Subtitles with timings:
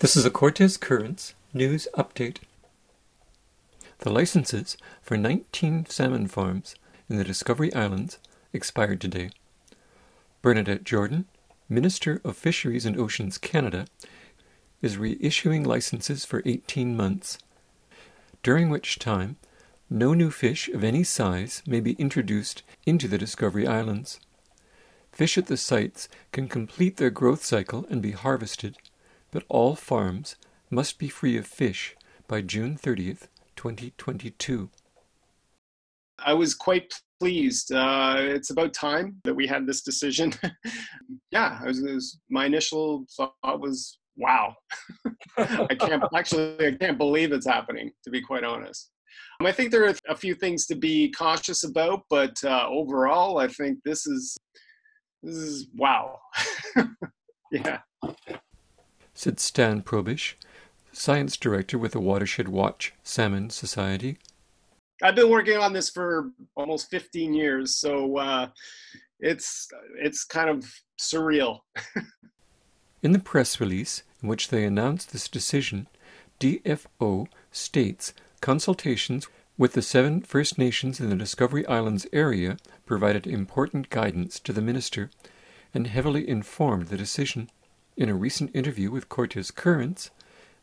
[0.00, 2.36] This is a Cortes Currents news update.
[3.98, 6.76] The licenses for 19 salmon farms
[7.08, 8.20] in the Discovery Islands
[8.52, 9.30] expired today.
[10.40, 11.24] Bernadette Jordan,
[11.68, 13.88] Minister of Fisheries and Oceans Canada,
[14.82, 17.36] is reissuing licenses for 18 months,
[18.44, 19.34] during which time
[19.90, 24.20] no new fish of any size may be introduced into the Discovery Islands.
[25.10, 28.76] Fish at the sites can complete their growth cycle and be harvested
[29.30, 30.36] but all farms
[30.70, 34.70] must be free of fish by June 30th, 2022.
[36.18, 37.72] I was quite pleased.
[37.72, 40.32] Uh, it's about time that we had this decision.
[41.30, 44.54] yeah, was, was, my initial thought was, wow.
[45.38, 48.90] I can't actually, I can't believe it's happening, to be quite honest.
[49.40, 53.38] Um, I think there are a few things to be cautious about, but uh, overall,
[53.38, 54.36] I think this is
[55.22, 56.18] this is wow.
[57.50, 57.78] yeah
[59.18, 60.34] said Stan Proboszcz,
[60.92, 64.16] Science Director with the Watershed Watch Salmon Society.
[65.02, 68.48] I've been working on this for almost 15 years, so uh,
[69.18, 69.66] it's
[70.00, 71.58] it's kind of surreal.
[73.02, 75.88] in the press release in which they announced this decision,
[76.38, 83.90] DFO states consultations with the seven First Nations in the Discovery Islands area provided important
[83.90, 85.10] guidance to the minister
[85.74, 87.50] and heavily informed the decision.
[87.98, 90.12] In a recent interview with Cortes Currents,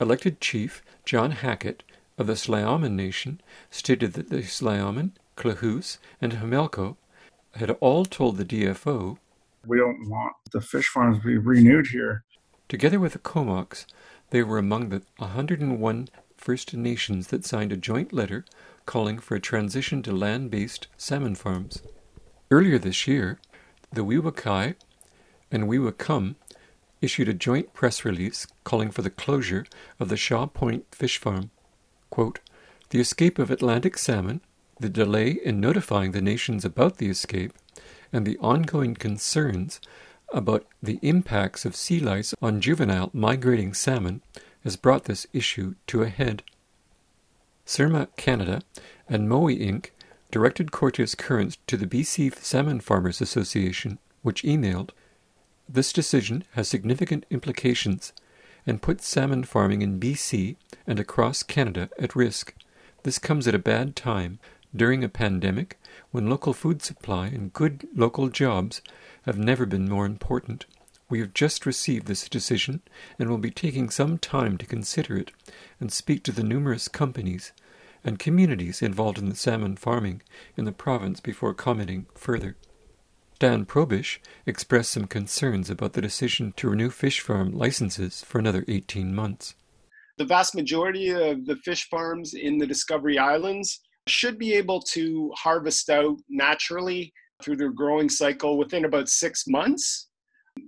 [0.00, 1.82] elected chief John Hackett
[2.16, 6.94] of the Tla'amin Nation stated that the Tla'amin, Klahoose, and Homalco
[7.56, 9.18] had all told the DFO
[9.66, 12.22] we don't want the fish farms to be renewed here.
[12.68, 13.86] Together with the Comox,
[14.30, 18.44] they were among the 101 First Nations that signed a joint letter
[18.84, 21.82] calling for a transition to land based salmon farms.
[22.52, 23.40] Earlier this year,
[23.92, 24.76] the Wei Wai Kai
[25.50, 26.36] and Wei Wai Kum
[27.06, 29.64] issued a joint press release calling for the closure
[30.00, 31.52] of the Shaw Point fish farm.
[32.10, 32.40] Quote,
[32.90, 34.40] the escape of Atlantic salmon,
[34.80, 37.52] the delay in notifying the nations about the escape,
[38.12, 39.80] and the ongoing concerns
[40.32, 44.20] about the impacts of sea lice on juvenile migrating salmon
[44.64, 46.42] has brought this issue to a head.
[47.64, 48.62] Cermaq Canada
[49.08, 49.90] and Mowi Inc.
[50.32, 54.90] directed Cortes Currents to the BC Salmon Farmers Association, which emailed
[55.68, 58.12] this decision has significant implications
[58.66, 60.56] and puts salmon farming in BC
[60.86, 62.54] and across Canada at risk.
[63.02, 64.38] This comes at a bad time
[64.74, 65.78] during a pandemic
[66.10, 68.82] when local food supply and good local jobs
[69.22, 70.66] have never been more important.
[71.08, 72.82] We have just received this decision
[73.18, 75.30] and will be taking some time to consider it
[75.80, 77.52] and speak to the numerous companies
[78.04, 80.22] and communities involved in the salmon farming
[80.56, 82.56] in the province before commenting further.
[83.38, 88.64] Dan Proboszcz expressed some concerns about the decision to renew fish farm licenses for another
[88.66, 89.54] 18 months.
[90.16, 95.30] The vast majority of the fish farms in the Discovery Islands should be able to
[95.36, 100.08] harvest out naturally through their growing cycle within about six months.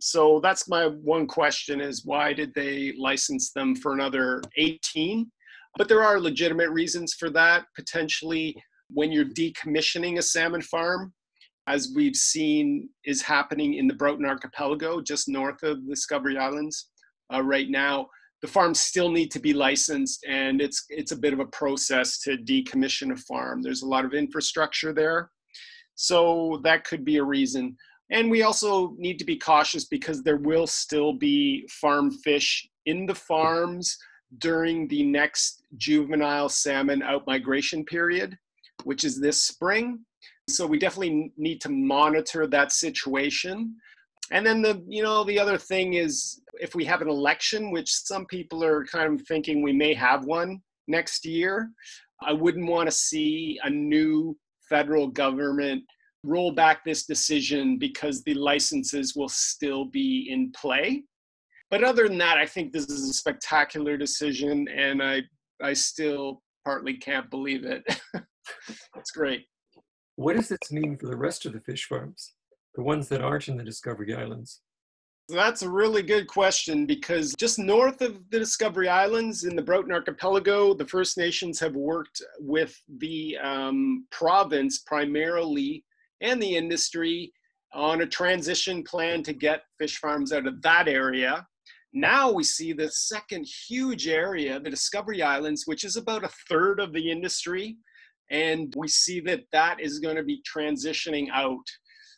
[0.00, 5.30] So that's my one question is why did they license them for another 18?
[5.78, 7.64] But there are legitimate reasons for that.
[7.74, 11.14] Potentially, when you're decommissioning a salmon farm,
[11.68, 16.88] as we've seen is happening in the Broughton Archipelago, just north of the Discovery Islands
[17.32, 18.08] uh, right now.
[18.40, 22.20] The farms still need to be licensed, and it's it's a bit of a process
[22.20, 23.62] to decommission a farm.
[23.62, 25.30] There's a lot of infrastructure there,
[25.94, 27.76] so that could be a reason.
[28.10, 33.04] And we also need to be cautious because there will still be farm fish in
[33.04, 33.98] the farms
[34.38, 38.38] during the next juvenile salmon outmigration period,
[38.84, 40.04] which is this spring.
[40.48, 43.76] So we definitely need to monitor that situation.
[44.30, 47.92] And then the you know the other thing is if we have an election, which
[47.92, 51.70] some people are kind of thinking we may have one next year,
[52.22, 54.36] I wouldn't want to see a new
[54.68, 55.84] federal government
[56.24, 61.04] roll back this decision because the licenses will still be in play.
[61.70, 65.22] But other than that, I think this is a spectacular decision, and I
[65.62, 67.82] I still partly can't believe it.
[68.96, 69.46] it's great.
[70.18, 72.32] What does this mean for the rest of the fish farms,
[72.74, 74.62] the ones that aren't in the Discovery Islands?
[75.28, 79.92] That's a really good question because just north of the Discovery Islands in the Broughton
[79.92, 85.84] Archipelago, the First Nations have worked with the um, province primarily
[86.20, 87.32] and the industry
[87.72, 91.46] on a transition plan to get fish farms out of that area.
[91.92, 96.80] Now we see the second huge area, the Discovery Islands, which is about a third
[96.80, 97.76] of the industry
[98.30, 101.66] and we see that that is going to be transitioning out.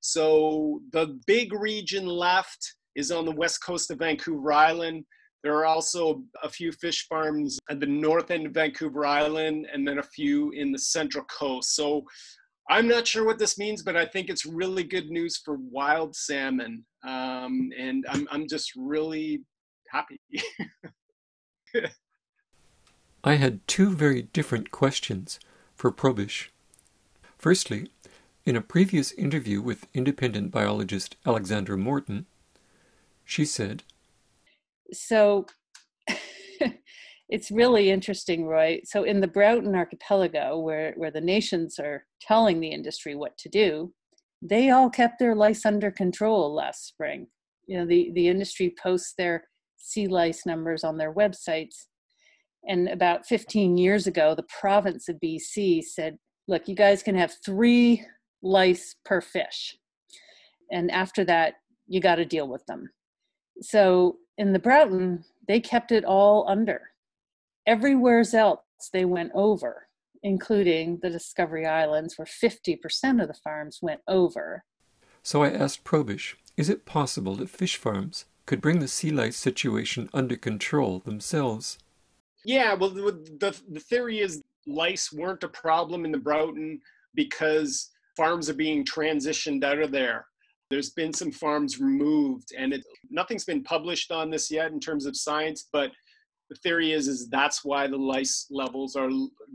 [0.00, 5.04] So the big region left is on the west coast of Vancouver Island.
[5.42, 9.86] There are also a few fish farms at the north end of Vancouver Island and
[9.86, 11.74] then a few in the central coast.
[11.74, 12.04] So
[12.70, 16.16] I'm not sure what this means, but I think it's really good news for wild
[16.16, 16.84] salmon.
[17.06, 19.42] Um, and I'm, I'm just really
[19.90, 20.20] happy.
[23.24, 25.38] I had two very different questions
[25.84, 26.48] for Proboszcz.
[27.36, 27.90] Firstly,
[28.46, 32.24] in a previous interview with independent biologist Alexandra Morton,
[33.22, 33.82] she said,
[34.94, 35.44] So
[37.28, 38.80] it's really interesting, Roy.
[38.84, 43.50] So in the Broughton Archipelago, where, where the nations are telling the industry what to
[43.50, 43.92] do,
[44.40, 47.26] they all kept their lice under control last spring.
[47.66, 49.44] You know, the, the industry posts their
[49.76, 51.88] sea lice numbers on their websites.
[52.66, 56.16] And about 15 years ago, the province of BC said,
[56.48, 58.04] look, you guys can have three
[58.42, 59.76] lice per fish.
[60.70, 61.54] And after that,
[61.86, 62.90] you got to deal with them.
[63.60, 66.80] So in the Broughton, they kept it all under.
[67.66, 68.60] Everywhere else,
[68.92, 69.86] they went over,
[70.22, 74.64] including the Discovery Islands, where 50% of the farms went over.
[75.22, 79.36] So I asked Proboszcz, is it possible that fish farms could bring the sea lice
[79.36, 81.78] situation under control themselves?
[82.44, 86.80] Yeah, well, the, the theory is lice weren't a problem in the Broughton
[87.14, 90.26] because farms are being transitioned out of there.
[90.70, 95.06] There's been some farms removed, and it, nothing's been published on this yet in terms
[95.06, 95.90] of science, but
[96.50, 99.10] the theory is is that's why the lice levels are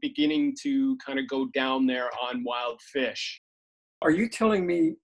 [0.00, 3.40] beginning to kind of go down there on wild fish.
[4.02, 4.96] Are you telling me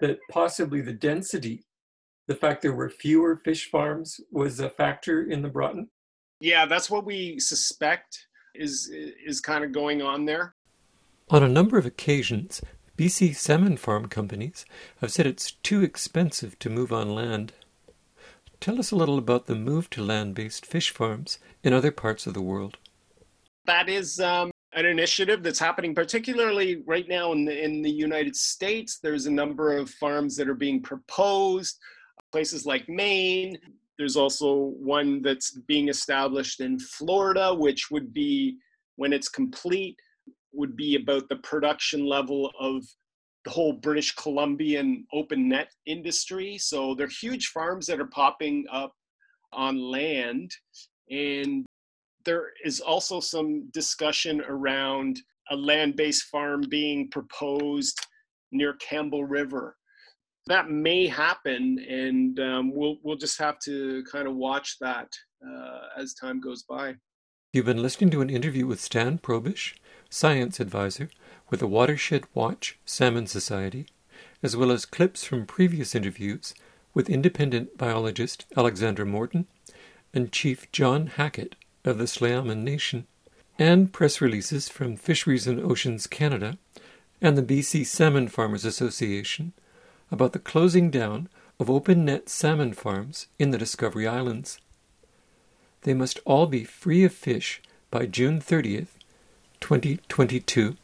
[0.00, 1.64] that possibly the density,
[2.26, 5.88] the fact there were fewer fish farms, was a factor in the Broughton?
[6.40, 10.54] Yeah, that's what we suspect is is kind of going on there.
[11.28, 12.60] On a number of occasions,
[12.96, 14.64] BC salmon farm companies
[15.00, 17.52] have said it's too expensive to move on land.
[18.60, 22.26] Tell us a little about the move to land based fish farms in other parts
[22.26, 22.76] of the world.
[23.66, 28.36] That is um, an initiative that's happening, particularly right now in the, in the United
[28.36, 28.98] States.
[28.98, 31.78] There's a number of farms that are being proposed,
[32.32, 33.58] places like Maine.
[34.00, 38.56] There's also one that's being established in Florida, which would be,
[38.96, 39.94] when it's complete,
[40.54, 42.82] would be about the production level of
[43.44, 46.56] the whole British Columbian open net industry.
[46.56, 48.94] So they're huge farms that are popping up
[49.52, 50.50] on land.
[51.10, 51.66] And
[52.24, 55.20] there is also some discussion around
[55.50, 58.00] a land based farm being proposed
[58.50, 59.76] near Campbell River.
[60.50, 65.06] That may happen, and um, we'll, we'll just have to kind of watch that
[65.48, 66.96] uh, as time goes by.
[67.52, 69.74] You've been listening to an interview with Stan Proboszcz,
[70.08, 71.08] science advisor
[71.50, 73.86] with the Watershed Watch Salmon Society,
[74.42, 76.52] as well as clips from previous interviews
[76.94, 79.46] with independent biologist Alexander Morton
[80.12, 81.54] and Chief John Hackett
[81.84, 83.06] of the Tla'amin Nation,
[83.56, 86.58] and press releases from Fisheries and Oceans Canada
[87.22, 89.52] and the BC Salmon Farmers Association
[90.10, 91.28] about the closing down
[91.58, 94.58] of open net salmon farms in the Discovery Islands.
[95.82, 98.88] They must all be free of fish by June 30th
[99.60, 100.76] 2022